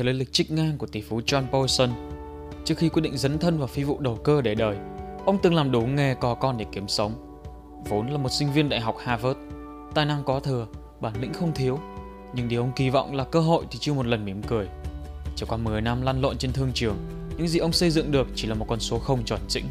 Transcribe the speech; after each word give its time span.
theo 0.00 0.04
lời 0.04 0.14
lịch 0.14 0.32
trích 0.32 0.50
ngang 0.50 0.78
của 0.78 0.86
tỷ 0.86 1.00
phú 1.00 1.20
John 1.26 1.46
Paulson. 1.52 1.90
Trước 2.64 2.74
khi 2.78 2.88
quyết 2.88 3.02
định 3.02 3.18
dấn 3.18 3.38
thân 3.38 3.58
vào 3.58 3.66
phi 3.66 3.84
vụ 3.84 3.98
đầu 3.98 4.16
cơ 4.24 4.42
để 4.42 4.54
đời, 4.54 4.76
ông 5.26 5.38
từng 5.42 5.54
làm 5.54 5.70
đủ 5.70 5.80
nghề 5.80 6.14
cò 6.14 6.34
con 6.34 6.58
để 6.58 6.66
kiếm 6.72 6.88
sống. 6.88 7.12
Vốn 7.88 8.10
là 8.10 8.18
một 8.18 8.28
sinh 8.28 8.52
viên 8.52 8.68
đại 8.68 8.80
học 8.80 8.96
Harvard, 8.98 9.38
tài 9.94 10.06
năng 10.06 10.24
có 10.24 10.40
thừa, 10.40 10.66
bản 11.00 11.20
lĩnh 11.20 11.32
không 11.32 11.54
thiếu, 11.54 11.78
nhưng 12.34 12.48
điều 12.48 12.60
ông 12.60 12.72
kỳ 12.76 12.90
vọng 12.90 13.14
là 13.14 13.24
cơ 13.24 13.40
hội 13.40 13.64
thì 13.70 13.78
chưa 13.80 13.94
một 13.94 14.06
lần 14.06 14.24
mỉm 14.24 14.42
cười. 14.42 14.68
Trải 15.36 15.46
qua 15.48 15.58
10 15.58 15.80
năm 15.80 16.02
lăn 16.02 16.20
lộn 16.20 16.38
trên 16.38 16.52
thương 16.52 16.70
trường, 16.74 16.96
những 17.36 17.48
gì 17.48 17.58
ông 17.58 17.72
xây 17.72 17.90
dựng 17.90 18.12
được 18.12 18.28
chỉ 18.34 18.48
là 18.48 18.54
một 18.54 18.66
con 18.68 18.80
số 18.80 18.98
không 18.98 19.24
tròn 19.24 19.40
chỉnh. 19.48 19.64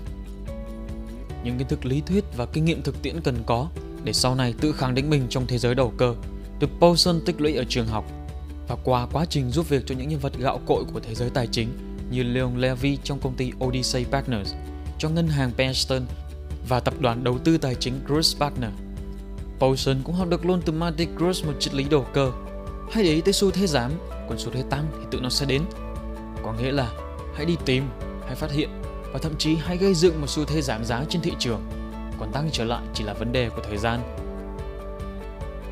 Những 1.44 1.58
kiến 1.58 1.68
thức 1.68 1.86
lý 1.86 2.02
thuyết 2.02 2.24
và 2.38 2.46
kinh 2.46 2.66
nghiệm 2.66 2.82
thực 2.82 3.02
tiễn 3.02 3.22
cần 3.22 3.36
có 3.46 3.70
để 4.04 4.14
sau 4.14 4.36
này 4.36 4.54
tự 4.62 4.72
khẳng 4.72 4.96
định 4.96 5.10
mình 5.10 5.26
trong 5.30 5.48
thế 5.48 5.58
giới 5.58 5.76
đầu 5.76 5.94
cơ 5.98 6.16
được 6.60 6.70
Paulson 6.80 7.22
tích 7.26 7.42
lũy 7.42 7.56
ở 7.56 7.64
trường 7.70 7.88
học 7.88 8.06
và 8.70 8.76
qua 8.84 9.08
quá 9.14 9.26
trình 9.26 9.52
giúp 9.52 9.70
việc 9.70 9.84
cho 9.86 9.96
những 9.96 10.10
nhân 10.10 10.20
vật 10.20 10.34
gạo 10.38 10.60
cội 10.66 10.84
của 10.94 11.00
thế 11.00 11.16
giới 11.16 11.30
tài 11.30 11.48
chính 11.48 11.70
như 12.12 12.24
Leon 12.24 12.52
Levy 12.58 12.98
trong 13.04 13.20
công 13.20 13.36
ty 13.36 13.52
Odyssey 13.66 14.06
Partners, 14.06 14.54
cho 14.98 15.10
ngân 15.10 15.28
hàng 15.28 15.52
Penston 15.58 16.02
và 16.68 16.80
tập 16.80 16.94
đoàn 17.00 17.24
đầu 17.24 17.38
tư 17.40 17.58
tài 17.58 17.76
chính 17.76 18.02
Cruz 18.08 18.40
Partner. 18.40 18.70
Paulson 19.60 20.02
cũng 20.04 20.16
học 20.16 20.28
được 20.30 20.46
luôn 20.46 20.62
từ 20.66 20.74
Marty 20.74 21.08
Cruz 21.18 21.46
một 21.46 21.54
triết 21.60 21.74
lý 21.74 21.84
đầu 21.90 22.06
cơ. 22.14 22.32
Hãy 22.92 23.04
để 23.04 23.10
ý 23.14 23.22
tới 23.22 23.34
xu 23.34 23.52
thế 23.52 23.68
giảm, 23.68 23.92
còn 24.30 24.38
xu 24.38 24.52
thế 24.52 24.64
tăng 24.70 24.86
thì 24.92 25.06
tự 25.12 25.20
nó 25.20 25.30
sẽ 25.30 25.46
đến. 25.46 25.62
Có 26.44 26.54
nghĩa 26.54 26.72
là 26.72 26.92
hãy 27.36 27.46
đi 27.46 27.56
tìm, 27.66 27.84
hãy 28.26 28.36
phát 28.36 28.52
hiện 28.52 28.70
và 29.14 29.20
thậm 29.20 29.36
chí 29.38 29.56
hãy 29.56 29.78
gây 29.78 29.94
dựng 29.94 30.22
một 30.22 30.28
xu 30.30 30.46
thế 30.46 30.62
giảm 30.62 30.86
giá 30.86 31.06
trên 31.10 31.22
thị 31.22 31.32
trường. 31.40 31.62
Còn 32.20 32.32
tăng 32.32 32.50
trở 32.52 32.64
lại 32.64 32.82
chỉ 32.94 33.04
là 33.04 33.14
vấn 33.14 33.32
đề 33.32 33.50
của 33.50 33.62
thời 33.70 33.78
gian. 33.78 34.19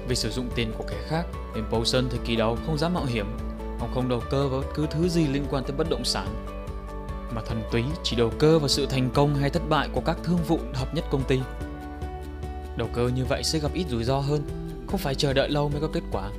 Vì 0.08 0.16
sử 0.16 0.30
dụng 0.30 0.50
tiền 0.56 0.72
của 0.78 0.84
kẻ 0.90 0.98
khác 1.08 1.26
nên 1.56 1.64
Paulson 1.72 2.10
thời 2.10 2.20
kỳ 2.26 2.36
đầu 2.36 2.58
không 2.66 2.78
dám 2.78 2.94
mạo 2.94 3.06
hiểm. 3.06 3.38
Ông 3.80 3.92
không 3.94 4.10
đầu 4.10 4.22
cơ 4.30 4.48
vào 4.48 4.60
bất 4.60 4.68
cứ 4.76 4.88
thứ 4.92 5.10
gì 5.10 5.28
liên 5.28 5.46
quan 5.50 5.64
tới 5.64 5.78
bất 5.78 5.90
động 5.90 6.06
sản 6.06 6.28
mà 7.38 7.42
thần 7.42 7.64
túy 7.72 7.84
chỉ 8.04 8.16
đầu 8.16 8.32
cơ 8.40 8.60
vào 8.60 8.68
sự 8.68 8.86
thành 8.86 9.10
công 9.14 9.36
hay 9.36 9.50
thất 9.50 9.70
bại 9.70 9.90
của 9.94 10.02
các 10.02 10.18
thương 10.24 10.40
vụ 10.48 10.60
hợp 10.74 10.96
nhất 10.96 11.06
công 11.12 11.24
ty. 11.24 11.40
Đầu 12.78 12.88
cơ 12.94 13.10
như 13.16 13.26
vậy 13.26 13.44
sẽ 13.44 13.60
gặp 13.60 13.74
ít 13.74 13.86
rủi 13.90 14.04
ro 14.04 14.20
hơn, 14.20 14.42
không 14.88 15.00
phải 15.00 15.16
chờ 15.16 15.34
đợi 15.34 15.50
lâu 15.50 15.70
mới 15.70 15.82
có 15.82 15.88
kết 15.94 16.04
quả. 16.12 16.30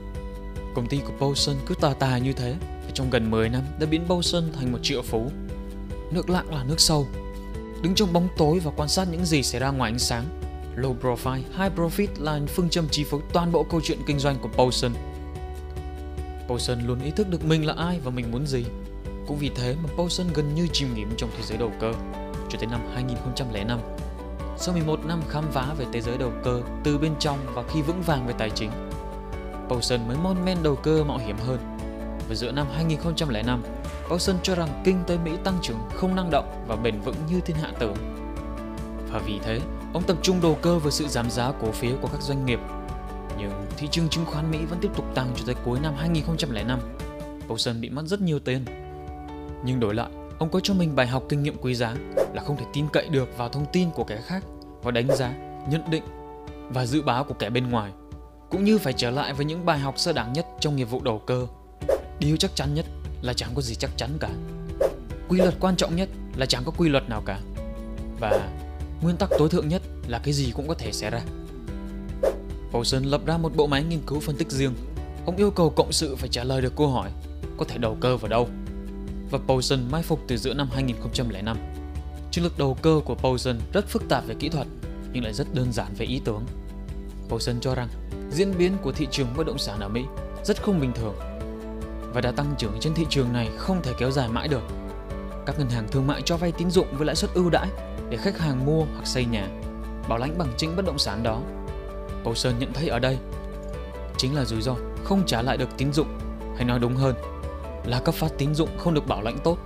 Công 0.75 0.87
ty 0.87 0.99
của 0.99 1.13
Paulson 1.21 1.57
cứ 1.67 1.75
tà 1.75 1.95
tà 1.95 2.19
như 2.19 2.33
thế, 2.33 2.55
và 2.61 2.91
trong 2.95 3.11
gần 3.11 3.31
10 3.31 3.49
năm 3.49 3.63
đã 3.81 3.87
biến 3.87 4.05
Paulson 4.09 4.45
thành 4.53 4.73
một 4.73 4.79
triệu 4.83 5.03
phú. 5.03 5.31
Nước 6.11 6.31
lặng 6.31 6.55
là 6.55 6.65
nước 6.65 6.81
sâu. 6.81 7.07
Đứng 7.83 7.95
trong 7.95 8.13
bóng 8.13 8.29
tối 8.37 8.59
và 8.59 8.71
quan 8.77 8.89
sát 8.89 9.09
những 9.11 9.25
gì 9.25 9.43
xảy 9.43 9.61
ra 9.61 9.71
ngoài 9.71 9.93
ánh 9.93 9.99
sáng, 9.99 10.25
low 10.83 10.95
profile, 11.01 11.43
high 11.59 11.79
profit 11.79 12.09
là 12.19 12.41
phương 12.47 12.69
châm 12.69 12.89
chi 12.91 13.05
phối 13.05 13.21
toàn 13.33 13.53
bộ 13.53 13.63
câu 13.63 13.81
chuyện 13.85 13.99
kinh 14.07 14.19
doanh 14.19 14.37
của 14.39 14.49
Paulson. 14.49 14.93
Paulson 16.49 16.79
luôn 16.87 17.01
ý 17.01 17.11
thức 17.11 17.29
được 17.31 17.45
mình 17.45 17.67
là 17.67 17.75
ai 17.77 18.01
và 18.05 18.11
mình 18.11 18.31
muốn 18.31 18.47
gì. 18.47 18.65
Cũng 19.27 19.37
vì 19.37 19.51
thế 19.55 19.77
mà 19.83 19.89
Paulson 19.97 20.27
gần 20.35 20.55
như 20.55 20.69
chìm 20.73 20.95
nghỉm 20.95 21.09
trong 21.17 21.31
thế 21.37 21.43
giới 21.43 21.59
đầu 21.59 21.73
cơ 21.81 21.93
cho 22.49 22.59
tới 22.59 22.67
năm 22.67 22.81
2005 22.95 23.79
sau 24.61 24.75
11 24.75 25.07
năm 25.07 25.23
khám 25.29 25.45
phá 25.53 25.75
về 25.79 25.87
thế 25.93 26.01
giới 26.01 26.19
đầu 26.19 26.33
cơ 26.45 26.63
từ 26.85 26.99
bên 26.99 27.15
trong 27.19 27.39
và 27.55 27.63
khi 27.69 27.83
vững 27.83 28.03
vàng 28.03 28.27
về 28.27 28.35
tài 28.39 28.51
chính, 28.51 28.71
Paulson 29.69 30.09
mới 30.09 30.17
mon 30.17 30.45
men 30.45 30.59
đầu 30.63 30.77
cơ 30.77 31.05
mạo 31.05 31.19
hiểm 31.19 31.37
hơn. 31.39 31.59
Và 32.29 32.35
giữa 32.35 32.53
năm 32.53 32.67
2005, 32.75 33.63
Paulson 34.09 34.37
cho 34.43 34.55
rằng 34.55 34.83
kinh 34.85 35.05
tế 35.07 35.19
Mỹ 35.19 35.31
tăng 35.45 35.59
trưởng 35.63 35.79
không 35.95 36.15
năng 36.15 36.31
động 36.31 36.65
và 36.67 36.77
bền 36.77 37.01
vững 37.01 37.17
như 37.31 37.41
thiên 37.41 37.57
hạ 37.57 37.73
tưởng. 37.79 37.95
Và 39.13 39.19
vì 39.19 39.39
thế, 39.43 39.61
ông 39.93 40.03
tập 40.03 40.17
trung 40.23 40.41
đầu 40.41 40.59
cơ 40.63 40.79
vào 40.79 40.91
sự 40.91 41.09
giảm 41.09 41.31
giá 41.31 41.53
cổ 41.61 41.73
phiếu 41.73 41.97
của 42.03 42.09
các 42.09 42.23
doanh 42.23 42.47
nghiệp. 42.47 42.61
Nhưng 43.39 43.51
thị 43.77 43.89
trường 43.91 44.09
chứng 44.09 44.25
khoán 44.25 44.51
Mỹ 44.51 44.59
vẫn 44.71 44.79
tiếp 44.81 44.91
tục 44.97 45.05
tăng 45.15 45.33
cho 45.37 45.43
tới 45.47 45.55
cuối 45.65 45.81
năm 45.81 45.95
2005. 45.97 46.81
Paulson 47.49 47.81
bị 47.81 47.91
mất 47.91 48.07
rất 48.07 48.21
nhiều 48.21 48.39
tiền. 48.39 48.65
Nhưng 49.65 49.81
đổi 49.81 49.95
lại, 49.95 50.11
ông 50.39 50.51
có 50.51 50.61
cho 50.61 50.75
mình 50.75 50.97
bài 50.97 51.07
học 51.07 51.23
kinh 51.29 51.43
nghiệm 51.43 51.57
quý 51.61 51.75
giá 51.75 51.95
là 52.35 52.43
không 52.47 52.57
thể 52.57 52.65
tin 52.73 52.89
cậy 52.93 53.09
được 53.09 53.39
vào 53.39 53.49
thông 53.49 53.67
tin 53.73 53.91
của 53.91 54.05
kẻ 54.05 54.21
khác 54.27 54.45
và 54.83 54.91
đánh 54.91 55.17
giá, 55.17 55.35
nhận 55.71 55.91
định 55.91 56.03
và 56.69 56.87
dự 56.87 57.03
báo 57.03 57.25
của 57.25 57.35
kẻ 57.35 57.51
bên 57.51 57.71
ngoài, 57.71 57.93
cũng 58.51 58.65
như 58.65 58.79
phải 58.79 58.93
trở 58.93 59.11
lại 59.11 59.35
với 59.35 59.45
những 59.45 59.67
bài 59.67 59.79
học 59.79 59.99
sơ 59.99 60.13
đẳng 60.13 60.33
nhất 60.33 60.47
trong 60.61 60.77
nghiệp 60.77 60.85
vụ 60.85 61.01
đầu 61.03 61.23
cơ. 61.27 61.47
Điều 62.19 62.37
chắc 62.37 62.55
chắn 62.55 62.75
nhất 62.75 62.87
là 63.23 63.33
chẳng 63.33 63.51
có 63.55 63.63
gì 63.63 63.75
chắc 63.75 63.91
chắn 63.97 64.11
cả. 64.21 64.29
Quy 65.29 65.39
luật 65.39 65.55
quan 65.61 65.77
trọng 65.77 65.97
nhất 65.97 66.09
là 66.37 66.47
chẳng 66.47 66.63
có 66.65 66.73
quy 66.77 66.89
luật 66.89 67.09
nào 67.09 67.23
cả. 67.27 67.41
Và 68.21 68.49
nguyên 69.03 69.17
tắc 69.17 69.31
tối 69.39 69.49
thượng 69.49 69.69
nhất 69.69 69.83
là 70.09 70.19
cái 70.19 70.35
gì 70.35 70.53
cũng 70.55 70.69
có 70.69 70.75
thể 70.75 70.93
xảy 70.93 71.11
ra. 71.11 71.21
Paulson 72.73 73.03
lập 73.03 73.21
ra 73.27 73.39
một 73.39 73.57
bộ 73.57 73.67
máy 73.67 73.85
nghiên 73.85 74.01
cứu 74.07 74.21
phân 74.21 74.37
tích 74.37 74.51
riêng. 74.51 74.75
Ông 75.27 75.37
yêu 75.37 75.51
cầu 75.51 75.71
cộng 75.71 75.93
sự 75.93 76.17
phải 76.17 76.29
trả 76.29 76.45
lời 76.45 76.63
được 76.63 76.77
câu 76.77 76.89
hỏi, 76.89 77.11
có 77.59 77.65
thể 77.69 77.79
đầu 77.79 77.97
cơ 78.01 78.17
vào 78.17 78.29
đâu. 78.29 78.49
Và 79.31 79.39
Paulson 79.49 79.81
mai 79.91 80.03
phục 80.03 80.21
từ 80.29 80.37
giữa 80.37 80.55
năm 80.55 80.69
2005 80.73 81.57
Chiến 82.31 82.45
lược 82.45 82.59
đầu 82.59 82.77
cơ 82.83 83.01
của 83.05 83.15
Paulson 83.15 83.59
rất 83.73 83.89
phức 83.89 84.09
tạp 84.09 84.27
về 84.27 84.35
kỹ 84.39 84.49
thuật, 84.49 84.67
nhưng 85.13 85.25
lại 85.25 85.33
rất 85.33 85.55
đơn 85.55 85.73
giản 85.73 85.95
về 85.99 86.07
ý 86.07 86.21
tưởng. 86.25 86.45
Paulson 87.29 87.61
cho 87.61 87.75
rằng, 87.75 87.89
diễn 88.31 88.59
biến 88.59 88.77
của 88.83 88.93
thị 88.93 89.09
trường 89.11 89.29
bất 89.37 89.47
động 89.47 89.59
sản 89.59 89.81
ở 89.81 89.89
Mỹ 89.89 90.05
rất 90.45 90.63
không 90.63 90.81
bình 90.81 90.93
thường 90.93 91.15
và 92.13 92.21
đã 92.21 92.33
tăng 92.33 92.55
trưởng 92.59 92.77
trên 92.81 92.95
thị 92.95 93.07
trường 93.11 93.33
này 93.33 93.49
không 93.57 93.83
thể 93.83 93.93
kéo 93.99 94.11
dài 94.11 94.29
mãi 94.29 94.49
được. 94.49 94.63
Các 95.49 95.59
ngân 95.59 95.69
hàng 95.69 95.89
thương 95.89 96.07
mại 96.07 96.23
cho 96.23 96.37
vay 96.37 96.53
tín 96.53 96.71
dụng 96.71 96.87
với 96.93 97.07
lãi 97.07 97.17
suất 97.17 97.35
ưu 97.35 97.51
đãi 97.51 97.69
để 98.11 98.17
khách 98.17 98.39
hàng 98.39 98.67
mua 98.67 98.85
hoặc 98.95 99.07
xây 99.07 99.25
nhà, 99.25 99.49
bảo 100.09 100.19
lãnh 100.19 100.39
bằng 100.39 100.49
chính 100.57 100.77
bất 100.77 100.85
động 100.87 100.99
sản 100.99 101.23
đó. 101.23 101.43
Paulson 102.25 102.59
nhận 102.59 102.73
thấy 102.73 102.89
ở 102.89 102.99
đây 102.99 103.19
chính 104.17 104.37
là 104.37 104.45
rủi 104.45 104.63
ro 104.63 104.75
không 105.05 105.27
trả 105.27 105.43
lại 105.43 105.57
được 105.57 105.69
tín 105.77 105.93
dụng, 105.93 106.19
hay 106.57 106.65
nói 106.65 106.79
đúng 106.79 106.97
hơn 106.97 107.15
là 107.85 108.01
cấp 108.01 108.15
phát 108.15 108.33
tín 108.39 108.55
dụng 108.55 108.69
không 108.79 108.95
được 108.95 109.07
bảo 109.07 109.23
lãnh 109.23 109.39
tốt. 109.39 109.59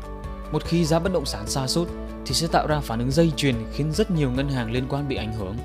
Một 0.52 0.64
khi 0.64 0.84
giá 0.84 0.98
bất 0.98 1.12
động 1.12 1.26
sản 1.26 1.46
sa 1.46 1.66
sút 1.66 1.88
thì 2.26 2.34
sẽ 2.34 2.46
tạo 2.46 2.66
ra 2.66 2.80
phản 2.80 2.98
ứng 2.98 3.10
dây 3.10 3.32
chuyền 3.36 3.54
khiến 3.72 3.92
rất 3.92 4.10
nhiều 4.10 4.30
ngân 4.30 4.48
hàng 4.48 4.72
liên 4.72 4.86
quan 4.88 5.08
bị 5.08 5.16
ảnh 5.16 5.32
hưởng. 5.32 5.56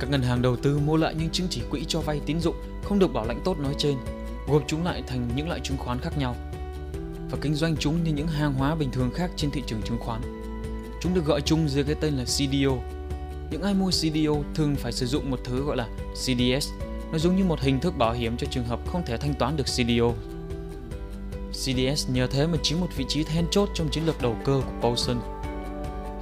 Các 0.00 0.10
ngân 0.10 0.22
hàng 0.22 0.42
đầu 0.42 0.56
tư 0.56 0.78
mua 0.78 0.96
lại 0.96 1.14
những 1.14 1.30
chứng 1.30 1.46
chỉ 1.50 1.62
quỹ 1.70 1.84
cho 1.88 2.00
vay 2.00 2.20
tín 2.26 2.40
dụng 2.40 2.56
không 2.84 2.98
được 2.98 3.12
bảo 3.12 3.26
lãnh 3.26 3.40
tốt 3.44 3.58
nói 3.58 3.74
trên, 3.78 3.96
gộp 4.48 4.62
chúng 4.66 4.84
lại 4.84 5.02
thành 5.06 5.28
những 5.36 5.48
loại 5.48 5.60
chứng 5.60 5.78
khoán 5.78 5.98
khác 5.98 6.18
nhau 6.18 6.36
và 7.30 7.38
kinh 7.40 7.54
doanh 7.54 7.76
chúng 7.76 8.04
như 8.04 8.12
những 8.12 8.28
hàng 8.28 8.54
hóa 8.54 8.74
bình 8.74 8.90
thường 8.90 9.10
khác 9.14 9.30
trên 9.36 9.50
thị 9.50 9.62
trường 9.66 9.82
chứng 9.82 9.98
khoán. 9.98 10.20
Chúng 11.00 11.14
được 11.14 11.24
gọi 11.24 11.40
chung 11.40 11.68
dưới 11.68 11.84
cái 11.84 11.94
tên 12.00 12.14
là 12.14 12.24
CDO. 12.24 12.72
Những 13.50 13.62
ai 13.62 13.74
mua 13.74 13.90
CDO 13.90 14.34
thường 14.54 14.76
phải 14.76 14.92
sử 14.92 15.06
dụng 15.06 15.30
một 15.30 15.40
thứ 15.44 15.64
gọi 15.64 15.76
là 15.76 15.88
CDS, 16.12 16.70
nó 17.12 17.18
giống 17.18 17.36
như 17.36 17.44
một 17.44 17.60
hình 17.60 17.80
thức 17.80 17.98
bảo 17.98 18.12
hiểm 18.12 18.36
cho 18.36 18.46
trường 18.50 18.64
hợp 18.64 18.80
không 18.86 19.02
thể 19.06 19.16
thanh 19.16 19.34
toán 19.34 19.56
được 19.56 19.64
CDO 19.64 20.12
CDS 21.56 22.10
nhờ 22.10 22.26
thế 22.26 22.46
mà 22.46 22.58
chiếm 22.62 22.80
một 22.80 22.86
vị 22.96 23.04
trí 23.08 23.24
then 23.24 23.46
chốt 23.50 23.68
trong 23.74 23.88
chiến 23.88 24.06
lược 24.06 24.22
đầu 24.22 24.36
cơ 24.44 24.60
của 24.66 24.72
Paulson. 24.82 25.16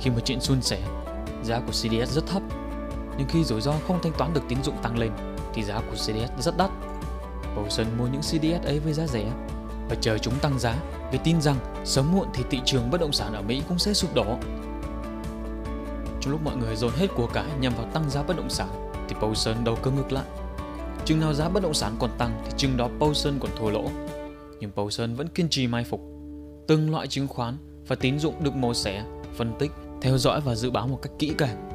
Khi 0.00 0.10
mà 0.10 0.16
chuyện 0.24 0.40
suôn 0.40 0.62
sẻ, 0.62 0.78
giá 1.44 1.60
của 1.60 1.72
CDS 1.72 2.14
rất 2.14 2.26
thấp, 2.26 2.42
nhưng 3.18 3.28
khi 3.28 3.44
rủi 3.44 3.60
ro 3.60 3.72
không 3.86 3.98
thanh 4.02 4.12
toán 4.18 4.34
được 4.34 4.40
tín 4.48 4.58
dụng 4.62 4.76
tăng 4.82 4.98
lên 4.98 5.10
thì 5.54 5.62
giá 5.62 5.80
của 5.80 5.94
CDS 5.94 6.44
rất 6.44 6.56
đắt. 6.56 6.70
Paulson 7.56 7.86
mua 7.98 8.06
những 8.06 8.20
CDS 8.20 8.66
ấy 8.66 8.78
với 8.78 8.92
giá 8.92 9.06
rẻ 9.06 9.32
và 9.88 9.96
chờ 10.00 10.18
chúng 10.18 10.34
tăng 10.38 10.58
giá 10.58 10.74
vì 11.12 11.18
tin 11.24 11.40
rằng 11.40 11.56
sớm 11.84 12.12
muộn 12.12 12.28
thì 12.34 12.44
thị 12.50 12.60
trường 12.64 12.90
bất 12.90 13.00
động 13.00 13.12
sản 13.12 13.32
ở 13.32 13.42
Mỹ 13.42 13.62
cũng 13.68 13.78
sẽ 13.78 13.94
sụp 13.94 14.14
đổ. 14.14 14.38
Trong 16.20 16.32
lúc 16.32 16.40
mọi 16.44 16.56
người 16.56 16.76
dồn 16.76 16.92
hết 16.96 17.06
của 17.16 17.26
cải 17.26 17.46
nhằm 17.60 17.72
vào 17.74 17.86
tăng 17.92 18.10
giá 18.10 18.22
bất 18.22 18.36
động 18.36 18.50
sản 18.50 18.68
thì 19.08 19.16
Paulson 19.20 19.64
đầu 19.64 19.76
cơ 19.82 19.90
ngược 19.90 20.12
lại. 20.12 20.24
Chừng 21.04 21.20
nào 21.20 21.34
giá 21.34 21.48
bất 21.48 21.62
động 21.62 21.74
sản 21.74 21.96
còn 21.98 22.10
tăng 22.18 22.42
thì 22.44 22.52
chừng 22.56 22.76
đó 22.76 22.88
Paulson 23.00 23.34
còn 23.40 23.50
thua 23.58 23.70
lỗ 23.70 23.84
nhưng 24.60 24.70
Paulson 24.70 25.14
vẫn 25.14 25.28
kiên 25.28 25.48
trì 25.48 25.66
mai 25.66 25.84
phục. 25.84 26.00
Từng 26.68 26.90
loại 26.90 27.06
chứng 27.06 27.28
khoán 27.28 27.56
và 27.88 27.96
tín 27.96 28.18
dụng 28.18 28.44
được 28.44 28.54
mổ 28.54 28.74
xẻ, 28.74 29.04
phân 29.36 29.52
tích, 29.58 29.70
theo 30.02 30.18
dõi 30.18 30.40
và 30.40 30.54
dự 30.54 30.70
báo 30.70 30.86
một 30.86 30.98
cách 31.02 31.12
kỹ 31.18 31.32
càng. 31.38 31.70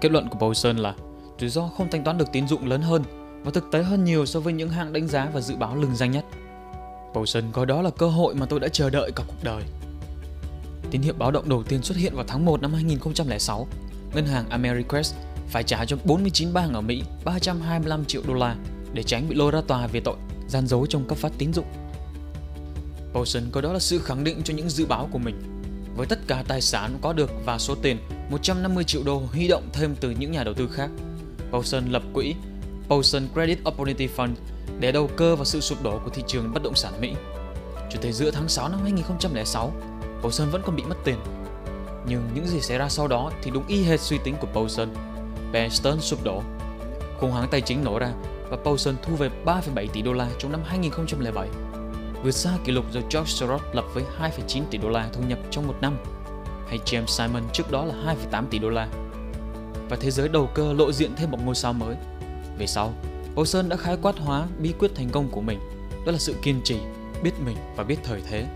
Kết 0.00 0.12
luận 0.12 0.28
của 0.28 0.38
Paulson 0.38 0.76
là 0.76 0.94
rủi 1.38 1.50
ro 1.50 1.68
không 1.76 1.90
thanh 1.90 2.04
toán 2.04 2.18
được 2.18 2.32
tín 2.32 2.48
dụng 2.48 2.66
lớn 2.66 2.80
hơn 2.80 3.02
và 3.44 3.50
thực 3.50 3.64
tế 3.72 3.82
hơn 3.82 4.04
nhiều 4.04 4.26
so 4.26 4.40
với 4.40 4.52
những 4.52 4.68
hãng 4.68 4.92
đánh 4.92 5.08
giá 5.08 5.30
và 5.32 5.40
dự 5.40 5.56
báo 5.56 5.76
lừng 5.76 5.96
danh 5.96 6.10
nhất. 6.10 6.24
Paulson 7.16 7.44
coi 7.52 7.66
đó 7.66 7.82
là 7.82 7.90
cơ 7.90 8.08
hội 8.08 8.34
mà 8.34 8.46
tôi 8.46 8.60
đã 8.60 8.68
chờ 8.68 8.90
đợi 8.90 9.10
cả 9.12 9.24
cuộc 9.26 9.44
đời. 9.44 9.62
Tín 10.90 11.02
hiệu 11.02 11.14
báo 11.18 11.30
động 11.30 11.48
đầu 11.48 11.62
tiên 11.62 11.82
xuất 11.82 11.98
hiện 11.98 12.14
vào 12.14 12.24
tháng 12.28 12.44
1 12.44 12.62
năm 12.62 12.72
2006. 12.72 13.66
Ngân 14.14 14.26
hàng 14.26 14.48
Ameriquest 14.48 15.14
phải 15.48 15.62
trả 15.62 15.84
cho 15.84 15.96
49 16.04 16.52
bang 16.52 16.72
ở 16.72 16.80
Mỹ 16.80 17.02
325 17.24 18.04
triệu 18.04 18.22
đô 18.28 18.34
la 18.34 18.56
để 18.92 19.02
tránh 19.02 19.28
bị 19.28 19.34
lôi 19.34 19.50
ra 19.50 19.60
tòa 19.66 19.86
về 19.86 20.00
tội 20.00 20.16
gian 20.48 20.66
dối 20.66 20.86
trong 20.90 21.08
cấp 21.08 21.18
phát 21.18 21.32
tín 21.38 21.52
dụng. 21.52 21.66
Paulson 23.12 23.42
coi 23.52 23.62
đó 23.62 23.72
là 23.72 23.78
sự 23.78 23.98
khẳng 23.98 24.24
định 24.24 24.42
cho 24.42 24.54
những 24.54 24.70
dự 24.70 24.86
báo 24.86 25.08
của 25.12 25.18
mình. 25.18 25.36
Với 25.96 26.06
tất 26.06 26.18
cả 26.26 26.44
tài 26.48 26.60
sản 26.60 26.98
có 27.02 27.12
được 27.12 27.30
và 27.44 27.58
số 27.58 27.74
tiền 27.74 27.98
150 28.30 28.84
triệu 28.84 29.02
đô 29.04 29.22
huy 29.32 29.48
động 29.48 29.68
thêm 29.72 29.94
từ 30.00 30.10
những 30.10 30.32
nhà 30.32 30.44
đầu 30.44 30.54
tư 30.54 30.68
khác, 30.72 30.90
Paulson 31.50 31.86
lập 31.90 32.02
quỹ 32.12 32.34
Paulson 32.88 33.22
Credit 33.34 33.58
Opportunity 33.68 34.08
Fund 34.16 34.34
để 34.80 34.92
đầu 34.92 35.10
cơ 35.16 35.36
vào 35.36 35.44
sự 35.44 35.60
sụp 35.60 35.82
đổ 35.82 35.98
của 36.04 36.10
thị 36.10 36.22
trường 36.26 36.52
bất 36.54 36.62
động 36.62 36.74
sản 36.74 36.92
Mỹ. 37.00 37.14
Cho 37.90 37.98
tới 38.02 38.12
giữa 38.12 38.30
tháng 38.30 38.48
6 38.48 38.68
năm 38.68 38.80
2006, 38.82 39.72
Paulson 40.22 40.50
vẫn 40.50 40.62
còn 40.66 40.76
bị 40.76 40.82
mất 40.82 40.96
tiền. 41.04 41.16
Nhưng 42.08 42.28
những 42.34 42.46
gì 42.46 42.60
xảy 42.60 42.78
ra 42.78 42.88
sau 42.88 43.08
đó 43.08 43.30
thì 43.42 43.50
đúng 43.50 43.66
y 43.66 43.82
hệt 43.82 44.00
suy 44.00 44.18
tính 44.24 44.34
của 44.40 44.46
Paulson. 44.46 44.88
Bear 45.52 45.72
Stearns 45.72 46.04
sụp 46.04 46.24
đổ, 46.24 46.42
khủng 47.20 47.30
hoảng 47.30 47.48
tài 47.50 47.60
chính 47.60 47.84
nổ 47.84 47.98
ra 47.98 48.12
và 48.50 48.56
Paulson 48.64 48.94
thu 49.02 49.16
về 49.16 49.30
3,7 49.44 49.86
tỷ 49.92 50.02
đô 50.02 50.12
la 50.12 50.28
trong 50.38 50.52
năm 50.52 50.60
2007. 50.66 51.48
vượt 52.22 52.30
xa 52.30 52.50
kỷ 52.64 52.72
lục 52.72 52.84
do 52.92 53.00
George 53.00 53.30
Soros 53.30 53.62
lập 53.72 53.84
với 53.94 54.04
2,9 54.20 54.62
tỷ 54.70 54.78
đô 54.78 54.88
la 54.88 55.08
thu 55.12 55.22
nhập 55.28 55.38
trong 55.50 55.66
một 55.66 55.74
năm, 55.80 55.98
hay 56.68 56.78
James 56.84 57.06
Simon 57.06 57.42
trước 57.52 57.70
đó 57.70 57.84
là 57.84 57.94
2,8 58.30 58.44
tỷ 58.50 58.58
đô 58.58 58.68
la. 58.68 58.88
Và 59.88 59.96
thế 60.00 60.10
giới 60.10 60.28
đầu 60.28 60.50
cơ 60.54 60.72
lộ 60.72 60.92
diện 60.92 61.10
thêm 61.16 61.30
một 61.30 61.38
ngôi 61.44 61.54
sao 61.54 61.72
mới. 61.72 61.96
Về 62.58 62.66
sau, 62.66 62.92
Paulson 63.36 63.68
đã 63.68 63.76
khái 63.76 63.96
quát 64.02 64.18
hóa 64.18 64.46
bí 64.58 64.72
quyết 64.78 64.90
thành 64.94 65.10
công 65.10 65.28
của 65.28 65.40
mình, 65.40 65.58
đó 66.06 66.12
là 66.12 66.18
sự 66.18 66.34
kiên 66.42 66.60
trì, 66.64 66.76
biết 67.22 67.32
mình 67.44 67.56
và 67.76 67.84
biết 67.84 67.96
thời 68.04 68.20
thế. 68.30 68.46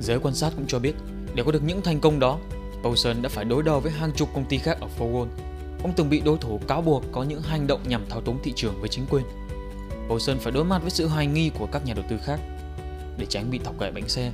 Giới 0.00 0.18
quan 0.18 0.34
sát 0.34 0.52
cũng 0.56 0.66
cho 0.66 0.78
biết, 0.78 0.94
để 1.34 1.42
có 1.46 1.52
được 1.52 1.62
những 1.62 1.82
thành 1.82 2.00
công 2.00 2.18
đó, 2.18 2.38
Paulson 2.82 3.22
đã 3.22 3.28
phải 3.28 3.44
đối 3.44 3.62
đầu 3.62 3.80
với 3.80 3.92
hàng 3.92 4.12
chục 4.12 4.28
công 4.34 4.44
ty 4.44 4.58
khác 4.58 4.78
ở 4.80 4.86
phố 4.86 5.06
Wall. 5.06 5.26
Ông 5.82 5.92
từng 5.96 6.10
bị 6.10 6.20
đối 6.20 6.38
thủ 6.38 6.60
cáo 6.68 6.82
buộc 6.82 7.04
có 7.12 7.22
những 7.22 7.42
hành 7.42 7.66
động 7.66 7.80
nhằm 7.88 8.04
thao 8.10 8.20
túng 8.20 8.38
thị 8.42 8.52
trường 8.56 8.80
với 8.80 8.88
chính 8.88 9.06
quyền. 9.10 9.24
Paulson 10.08 10.38
phải 10.38 10.52
đối 10.52 10.64
mặt 10.64 10.82
với 10.82 10.90
sự 10.90 11.08
hoài 11.08 11.26
nghi 11.26 11.50
của 11.58 11.66
các 11.72 11.84
nhà 11.84 11.94
đầu 11.94 12.04
tư 12.08 12.16
khác. 12.24 12.40
Để 13.18 13.26
tránh 13.28 13.50
bị 13.50 13.58
thọc 13.58 13.80
gậy 13.80 13.92
bánh 13.92 14.08
xe, 14.08 14.32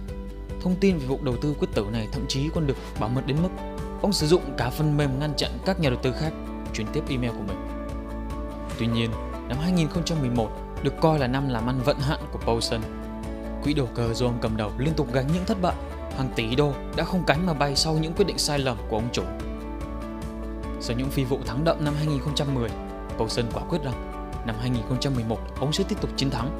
thông 0.62 0.76
tin 0.80 0.98
về 0.98 1.06
vụ 1.06 1.18
đầu 1.22 1.36
tư 1.42 1.54
quyết 1.58 1.68
tử 1.74 1.86
này 1.92 2.08
thậm 2.12 2.24
chí 2.28 2.48
còn 2.54 2.66
được 2.66 2.76
bảo 3.00 3.08
mật 3.08 3.26
đến 3.26 3.36
mức 3.42 3.50
ông 4.02 4.12
sử 4.12 4.26
dụng 4.26 4.42
cả 4.56 4.70
phần 4.70 4.96
mềm 4.96 5.18
ngăn 5.20 5.34
chặn 5.36 5.50
các 5.66 5.80
nhà 5.80 5.90
đầu 5.90 5.98
tư 6.02 6.12
khác 6.12 6.32
chuyển 6.74 6.86
tiếp 6.92 7.02
email 7.08 7.32
của 7.32 7.44
mình. 7.48 7.73
Tuy 8.78 8.86
nhiên, 8.86 9.10
năm 9.48 9.58
2011 9.58 10.50
được 10.82 10.94
coi 11.00 11.18
là 11.18 11.26
năm 11.26 11.48
làm 11.48 11.66
ăn 11.66 11.80
vận 11.84 11.98
hạn 11.98 12.20
của 12.32 12.38
Paulson. 12.38 12.80
Quỹ 13.62 13.74
đầu 13.74 13.88
cơ 13.94 14.14
do 14.14 14.26
ông 14.26 14.38
cầm 14.40 14.56
đầu 14.56 14.70
liên 14.78 14.94
tục 14.94 15.08
gánh 15.12 15.26
những 15.34 15.44
thất 15.44 15.62
bại, 15.62 15.74
hàng 16.16 16.28
tỷ 16.36 16.54
đô 16.54 16.72
đã 16.96 17.04
không 17.04 17.24
cánh 17.26 17.46
mà 17.46 17.54
bay 17.54 17.76
sau 17.76 17.94
những 17.94 18.12
quyết 18.12 18.24
định 18.24 18.38
sai 18.38 18.58
lầm 18.58 18.76
của 18.88 18.96
ông 18.96 19.08
chủ. 19.12 19.22
Sau 20.80 20.96
những 20.96 21.10
phi 21.10 21.24
vụ 21.24 21.38
thắng 21.46 21.64
đậm 21.64 21.84
năm 21.84 21.94
2010, 21.98 22.70
Paulson 23.18 23.44
quả 23.54 23.62
quyết 23.68 23.82
rằng 23.82 23.94
năm 24.46 24.56
2011 24.60 25.38
ông 25.60 25.72
sẽ 25.72 25.84
tiếp 25.88 26.00
tục 26.00 26.10
chiến 26.16 26.30
thắng. 26.30 26.50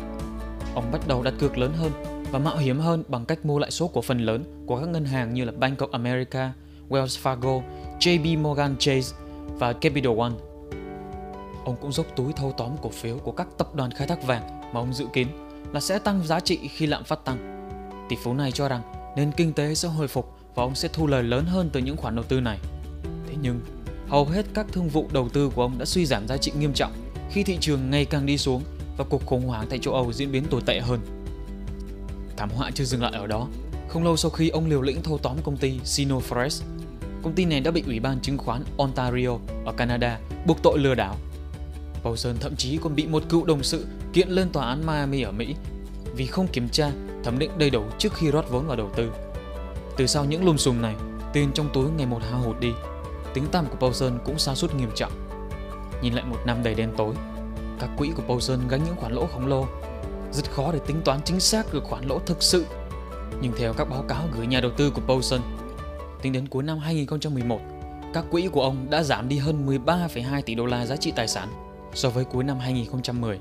Ông 0.74 0.92
bắt 0.92 1.00
đầu 1.08 1.22
đặt 1.22 1.34
cược 1.38 1.58
lớn 1.58 1.72
hơn 1.76 1.92
và 2.30 2.38
mạo 2.38 2.56
hiểm 2.56 2.78
hơn 2.78 3.04
bằng 3.08 3.24
cách 3.24 3.46
mua 3.46 3.58
lại 3.58 3.70
số 3.70 3.88
cổ 3.88 4.02
phần 4.02 4.18
lớn 4.18 4.64
của 4.66 4.80
các 4.80 4.88
ngân 4.88 5.04
hàng 5.04 5.34
như 5.34 5.44
là 5.44 5.52
Bank 5.52 5.78
of 5.78 5.88
America, 5.90 6.52
Wells 6.88 7.22
Fargo, 7.22 7.62
JP 8.00 8.42
Morgan 8.42 8.76
Chase 8.78 9.16
và 9.58 9.72
Capital 9.72 10.18
One. 10.18 10.53
Ông 11.64 11.76
cũng 11.80 11.92
dốc 11.92 12.06
túi 12.16 12.32
thâu 12.32 12.52
tóm 12.56 12.70
cổ 12.82 12.88
phiếu 12.88 13.18
của 13.18 13.32
các 13.32 13.48
tập 13.58 13.74
đoàn 13.74 13.90
khai 13.90 14.06
thác 14.06 14.22
vàng 14.26 14.60
mà 14.72 14.80
ông 14.80 14.94
dự 14.94 15.06
kiến 15.12 15.28
là 15.72 15.80
sẽ 15.80 15.98
tăng 15.98 16.26
giá 16.26 16.40
trị 16.40 16.58
khi 16.68 16.86
lạm 16.86 17.04
phát 17.04 17.24
tăng. 17.24 17.68
Tỷ 18.08 18.16
phú 18.24 18.34
này 18.34 18.52
cho 18.52 18.68
rằng 18.68 18.82
nền 19.16 19.32
kinh 19.32 19.52
tế 19.52 19.74
sẽ 19.74 19.88
hồi 19.88 20.08
phục 20.08 20.36
và 20.54 20.62
ông 20.62 20.74
sẽ 20.74 20.88
thu 20.92 21.06
lời 21.06 21.22
lớn 21.22 21.44
hơn 21.44 21.70
từ 21.72 21.80
những 21.80 21.96
khoản 21.96 22.16
đầu 22.16 22.24
tư 22.24 22.40
này. 22.40 22.58
Thế 23.26 23.34
nhưng, 23.42 23.60
hầu 24.08 24.24
hết 24.24 24.46
các 24.54 24.66
thương 24.72 24.88
vụ 24.88 25.08
đầu 25.12 25.28
tư 25.28 25.50
của 25.54 25.62
ông 25.62 25.78
đã 25.78 25.84
suy 25.84 26.06
giảm 26.06 26.28
giá 26.28 26.36
trị 26.36 26.52
nghiêm 26.58 26.72
trọng 26.74 26.92
khi 27.30 27.42
thị 27.42 27.58
trường 27.60 27.90
ngày 27.90 28.04
càng 28.04 28.26
đi 28.26 28.38
xuống 28.38 28.62
và 28.96 29.04
cuộc 29.04 29.26
khủng 29.26 29.46
hoảng 29.46 29.66
tại 29.70 29.78
châu 29.78 29.94
Âu 29.94 30.12
diễn 30.12 30.32
biến 30.32 30.44
tồi 30.50 30.60
tệ 30.66 30.80
hơn. 30.80 31.00
Thảm 32.36 32.50
họa 32.50 32.70
chưa 32.74 32.84
dừng 32.84 33.02
lại 33.02 33.12
ở 33.12 33.26
đó. 33.26 33.48
Không 33.88 34.04
lâu 34.04 34.16
sau 34.16 34.30
khi 34.30 34.48
ông 34.48 34.66
liều 34.66 34.82
lĩnh 34.82 35.02
thâu 35.02 35.18
tóm 35.18 35.36
công 35.44 35.56
ty 35.56 35.78
Sinofresh, 35.84 36.62
công 37.22 37.32
ty 37.34 37.44
này 37.44 37.60
đã 37.60 37.70
bị 37.70 37.82
Ủy 37.86 38.00
ban 38.00 38.20
chứng 38.20 38.38
khoán 38.38 38.62
Ontario 38.78 39.38
ở 39.64 39.72
Canada 39.72 40.18
buộc 40.46 40.62
tội 40.62 40.78
lừa 40.78 40.94
đảo. 40.94 41.16
Paulson 42.04 42.34
thậm 42.40 42.56
chí 42.56 42.78
còn 42.82 42.94
bị 42.94 43.06
một 43.06 43.22
cựu 43.28 43.44
đồng 43.44 43.62
sự 43.62 43.86
kiện 44.12 44.28
lên 44.28 44.48
tòa 44.52 44.66
án 44.66 44.86
Miami 44.86 45.22
ở 45.22 45.32
Mỹ 45.32 45.54
vì 46.16 46.26
không 46.26 46.48
kiểm 46.48 46.68
tra, 46.68 46.90
thẩm 47.24 47.38
định 47.38 47.50
đầy 47.58 47.70
đủ 47.70 47.82
trước 47.98 48.14
khi 48.14 48.30
rót 48.30 48.50
vốn 48.50 48.66
vào 48.66 48.76
đầu 48.76 48.90
tư. 48.96 49.12
Từ 49.96 50.06
sau 50.06 50.24
những 50.24 50.44
lùm 50.44 50.56
xùm 50.56 50.82
này, 50.82 50.94
tiền 51.32 51.50
trong 51.54 51.68
túi 51.72 51.90
ngày 51.90 52.06
một 52.06 52.22
hao 52.30 52.40
hụt 52.40 52.60
đi, 52.60 52.72
tính 53.34 53.44
tăm 53.52 53.66
của 53.66 53.76
Paulson 53.76 54.18
cũng 54.24 54.38
sa 54.38 54.54
sút 54.54 54.74
nghiêm 54.74 54.90
trọng. 54.94 55.12
Nhìn 56.02 56.14
lại 56.14 56.24
một 56.24 56.38
năm 56.46 56.62
đầy 56.62 56.74
đen 56.74 56.90
tối, 56.96 57.14
các 57.80 57.90
quỹ 57.98 58.10
của 58.16 58.22
Paulson 58.22 58.58
gánh 58.68 58.80
những 58.84 58.96
khoản 58.96 59.12
lỗ 59.12 59.26
khổng 59.26 59.46
lồ 59.46 59.66
rất 60.32 60.50
khó 60.50 60.72
để 60.72 60.78
tính 60.86 61.00
toán 61.04 61.20
chính 61.24 61.40
xác 61.40 61.72
được 61.72 61.84
khoản 61.84 62.04
lỗ 62.04 62.18
thực 62.18 62.42
sự. 62.42 62.66
Nhưng 63.40 63.52
theo 63.58 63.72
các 63.72 63.90
báo 63.90 64.04
cáo 64.08 64.28
gửi 64.32 64.46
nhà 64.46 64.60
đầu 64.60 64.70
tư 64.76 64.90
của 64.90 65.02
Paulson, 65.06 65.40
tính 66.22 66.32
đến 66.32 66.48
cuối 66.48 66.62
năm 66.62 66.78
2011, 66.78 67.60
các 68.14 68.24
quỹ 68.30 68.48
của 68.52 68.62
ông 68.62 68.90
đã 68.90 69.02
giảm 69.02 69.28
đi 69.28 69.38
hơn 69.38 69.66
13,2 69.66 70.42
tỷ 70.42 70.54
đô 70.54 70.66
la 70.66 70.86
giá 70.86 70.96
trị 70.96 71.12
tài 71.16 71.28
sản 71.28 71.63
so 71.94 72.10
với 72.10 72.24
cuối 72.24 72.44
năm 72.44 72.58
2010. 72.58 73.38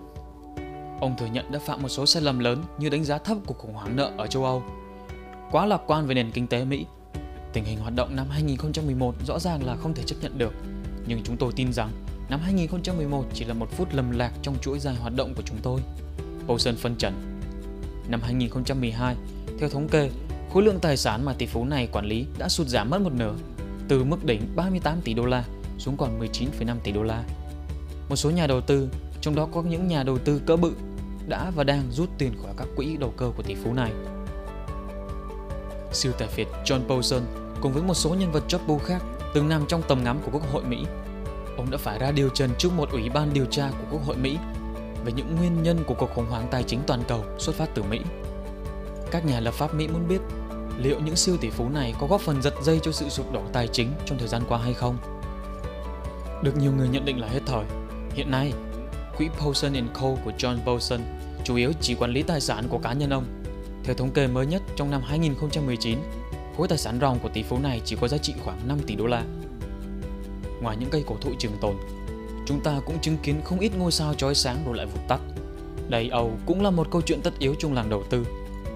Ông 1.00 1.16
thừa 1.18 1.26
nhận 1.26 1.52
đã 1.52 1.60
phạm 1.60 1.82
một 1.82 1.90
số 1.90 2.06
sai 2.06 2.24
lầm 2.24 2.40
lớn 2.40 2.64
như 2.80 2.90
đánh 2.90 3.04
giá 3.04 3.18
thấp 3.18 3.38
cuộc 3.46 3.58
khủng 3.58 3.74
hoảng 3.74 3.96
nợ 3.96 4.12
ở 4.18 4.28
châu 4.28 4.46
Âu, 4.46 4.64
quá 5.52 5.66
lạc 5.66 5.82
quan 5.88 6.08
về 6.08 6.16
nền 6.16 6.32
kinh 6.32 6.48
tế 6.48 6.66
Mỹ. 6.66 6.86
Tình 7.54 7.64
hình 7.64 7.80
hoạt 7.80 7.94
động 7.96 8.16
năm 8.16 8.28
2011 8.30 9.16
rõ 9.26 9.40
ràng 9.40 9.66
là 9.66 9.76
không 9.76 9.94
thể 9.94 10.04
chấp 10.04 10.16
nhận 10.22 10.38
được, 10.38 10.54
nhưng 11.08 11.22
chúng 11.24 11.38
tôi 11.38 11.52
tin 11.56 11.74
rằng 11.74 11.90
năm 12.30 12.40
2011 12.44 13.26
chỉ 13.34 13.46
là 13.46 13.54
một 13.54 13.72
phút 13.72 13.88
lầm 13.94 14.12
lạc 14.12 14.32
trong 14.42 14.56
chuỗi 14.62 14.80
dài 14.80 14.96
hoạt 14.96 15.14
động 15.16 15.34
của 15.36 15.44
chúng 15.46 15.58
tôi. 15.64 15.82
Paulson 16.48 16.76
phân 16.76 16.96
trần. 16.96 17.42
Năm 18.08 18.22
2012, 18.24 19.16
theo 19.60 19.70
thống 19.70 19.88
kê, 19.88 20.10
khối 20.54 20.64
lượng 20.64 20.80
tài 20.82 20.98
sản 20.98 21.26
mà 21.26 21.34
tỷ 21.34 21.46
phú 21.46 21.66
này 21.66 21.88
quản 21.92 22.06
lý 22.06 22.26
đã 22.38 22.50
sụt 22.50 22.68
giảm 22.68 22.90
mất 22.90 23.02
một 23.02 23.14
nửa, 23.14 23.36
từ 23.88 24.04
mức 24.04 24.26
đỉnh 24.26 24.42
38 24.56 25.02
tỷ 25.02 25.14
đô 25.14 25.26
la 25.26 25.44
xuống 25.78 25.98
còn 25.98 26.20
19,5 26.20 26.76
tỷ 26.84 26.92
đô 26.92 27.04
la. 27.04 27.24
Một 28.10 28.16
số 28.16 28.30
nhà 28.30 28.48
đầu 28.48 28.62
tư, 28.62 28.90
trong 29.22 29.36
đó 29.36 29.48
có 29.54 29.62
những 29.62 29.88
nhà 29.88 30.04
đầu 30.04 30.18
tư 30.18 30.42
cỡ 30.46 30.56
bự, 30.56 30.72
đã 31.28 31.52
và 31.56 31.64
đang 31.64 31.92
rút 31.92 32.10
tiền 32.18 32.34
khỏi 32.44 32.54
các 32.58 32.68
quỹ 32.76 32.98
đầu 32.98 33.14
cơ 33.18 33.32
của 33.38 33.44
tỷ 33.44 33.56
phú 33.56 33.74
này. 33.74 33.92
Siêu 35.92 36.12
tài 36.18 36.28
phiệt 36.28 36.48
John 36.66 36.88
Paulson 36.88 37.22
cùng 37.62 37.74
với 37.74 37.84
một 37.84 37.94
số 37.94 38.10
nhân 38.10 38.32
vật 38.32 38.44
chóp 38.48 38.68
bu 38.68 38.78
khác 38.78 39.04
từng 39.34 39.50
nằm 39.50 39.66
trong 39.68 39.82
tầm 39.88 40.04
ngắm 40.04 40.20
của 40.26 40.32
Quốc 40.32 40.52
hội 40.52 40.64
Mỹ. 40.64 40.86
Ông 41.58 41.72
đã 41.72 41.78
phải 41.78 42.00
ra 42.00 42.12
điều 42.12 42.30
trần 42.30 42.50
trước 42.58 42.70
một 42.78 42.92
ủy 42.92 43.10
ban 43.10 43.34
điều 43.34 43.46
tra 43.46 43.70
của 43.72 43.86
Quốc 43.92 44.06
hội 44.06 44.16
Mỹ 44.18 44.38
về 45.06 45.12
những 45.12 45.36
nguyên 45.36 45.64
nhân 45.64 45.84
của 45.88 45.94
cuộc 45.94 46.10
khủng 46.16 46.30
hoảng 46.30 46.48
tài 46.52 46.64
chính 46.64 46.80
toàn 46.88 47.04
cầu 47.08 47.24
xuất 47.38 47.56
phát 47.56 47.70
từ 47.76 47.84
Mỹ. 47.84 48.00
Các 49.12 49.26
nhà 49.26 49.40
lập 49.40 49.54
pháp 49.54 49.76
Mỹ 49.76 49.88
muốn 49.88 50.08
biết 50.08 50.22
liệu 50.78 51.00
những 51.00 51.16
siêu 51.16 51.38
tỷ 51.42 51.50
phú 51.50 51.70
này 51.70 51.94
có 52.00 52.08
góp 52.08 52.22
phần 52.22 52.42
giật 52.42 52.54
dây 52.62 52.80
cho 52.84 52.92
sự 52.92 53.10
sụp 53.10 53.34
đổ 53.34 53.42
tài 53.54 53.68
chính 53.68 53.92
trong 54.06 54.18
thời 54.18 54.28
gian 54.28 54.42
qua 54.50 54.58
hay 54.58 54.74
không. 54.74 54.98
Được 56.44 56.58
nhiều 56.58 56.72
người 56.72 56.90
nhận 56.90 57.06
định 57.06 57.22
là 57.22 57.28
hết 57.28 57.40
thời. 57.46 57.66
Hiện 58.14 58.32
nay, 58.32 58.54
quỹ 59.18 59.30
Paulson 59.40 59.74
Co 59.94 60.16
của 60.26 60.32
John 60.38 60.58
Paulson 60.66 61.00
chủ 61.44 61.56
yếu 61.56 61.72
chỉ 61.82 61.96
quản 61.96 62.12
lý 62.12 62.24
tài 62.24 62.42
sản 62.42 62.66
của 62.70 62.78
cá 62.78 62.94
nhân 62.94 63.10
ông. 63.10 63.26
Theo 63.84 63.96
thống 63.96 64.12
kê 64.12 64.28
mới 64.28 64.46
nhất 64.46 64.62
trong 64.76 64.92
năm 64.92 65.02
2019, 65.06 66.00
khối 66.58 66.68
tài 66.68 66.78
sản 66.78 66.98
ròng 67.02 67.20
của 67.20 67.30
tỷ 67.30 67.44
phú 67.44 67.58
này 67.60 67.82
chỉ 67.86 67.96
có 68.02 68.08
giá 68.08 68.18
trị 68.18 68.34
khoảng 68.44 68.68
5 68.68 68.80
tỷ 68.88 68.96
đô 68.96 69.06
la. 69.06 69.24
Ngoài 70.62 70.78
những 70.80 70.90
cây 70.90 71.04
cổ 71.08 71.16
thụ 71.22 71.32
trường 71.40 71.58
tồn, 71.62 71.76
chúng 72.46 72.60
ta 72.64 72.80
cũng 72.86 73.00
chứng 73.02 73.18
kiến 73.24 73.42
không 73.44 73.60
ít 73.60 73.72
ngôi 73.78 73.92
sao 73.92 74.14
chói 74.14 74.36
sáng 74.36 74.64
rồi 74.66 74.78
lại 74.78 74.86
vụt 74.86 75.02
tắt. 75.08 75.20
Đầy 75.90 76.10
Âu 76.10 76.32
cũng 76.46 76.62
là 76.62 76.70
một 76.70 76.88
câu 76.92 77.02
chuyện 77.02 77.22
tất 77.22 77.40
yếu 77.40 77.56
trong 77.60 77.74
làng 77.74 77.90
đầu 77.90 78.04
tư. 78.10 78.26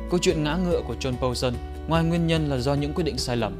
Câu 0.09 0.19
chuyện 0.21 0.43
ngã 0.43 0.55
ngựa 0.55 0.81
của 0.87 0.95
John 0.99 1.17
Paulson 1.17 1.53
ngoài 1.87 2.03
nguyên 2.03 2.27
nhân 2.27 2.49
là 2.49 2.57
do 2.57 2.73
những 2.73 2.93
quyết 2.93 3.03
định 3.03 3.17
sai 3.17 3.37
lầm, 3.37 3.57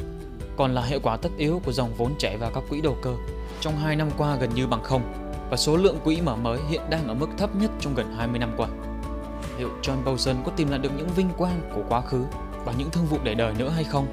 còn 0.57 0.75
là 0.75 0.81
hệ 0.81 0.99
quả 0.99 1.17
tất 1.17 1.29
yếu 1.37 1.61
của 1.65 1.71
dòng 1.71 1.93
vốn 1.97 2.13
chảy 2.19 2.37
vào 2.37 2.51
các 2.55 2.63
quỹ 2.69 2.81
đầu 2.81 2.97
cơ 3.01 3.15
trong 3.61 3.77
2 3.77 3.95
năm 3.95 4.09
qua 4.17 4.35
gần 4.35 4.49
như 4.55 4.67
bằng 4.67 4.83
không 4.83 5.26
và 5.49 5.57
số 5.57 5.77
lượng 5.77 5.97
quỹ 6.03 6.21
mở 6.21 6.35
mới 6.35 6.59
hiện 6.69 6.81
đang 6.89 7.07
ở 7.07 7.13
mức 7.13 7.27
thấp 7.37 7.55
nhất 7.55 7.71
trong 7.79 7.95
gần 7.95 8.13
20 8.17 8.39
năm 8.39 8.53
qua. 8.57 8.67
Liệu 9.57 9.69
John 9.81 10.03
Paulson 10.05 10.35
có 10.45 10.51
tìm 10.55 10.69
lại 10.69 10.79
được 10.79 10.91
những 10.97 11.09
vinh 11.15 11.29
quang 11.37 11.61
của 11.75 11.83
quá 11.89 12.01
khứ 12.01 12.25
và 12.65 12.73
những 12.77 12.89
thương 12.89 13.05
vụ 13.05 13.17
để 13.23 13.35
đời 13.35 13.53
nữa 13.59 13.69
hay 13.69 13.83
không? 13.83 14.07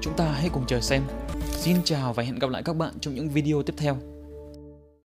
Chúng 0.00 0.16
ta 0.16 0.24
hãy 0.24 0.48
cùng 0.52 0.66
chờ 0.66 0.80
xem. 0.80 1.02
Xin 1.50 1.76
chào 1.84 2.12
và 2.12 2.22
hẹn 2.22 2.38
gặp 2.38 2.50
lại 2.50 2.62
các 2.62 2.76
bạn 2.76 2.94
trong 3.00 3.14
những 3.14 3.28
video 3.28 3.62
tiếp 3.62 3.74
theo. 3.76 4.13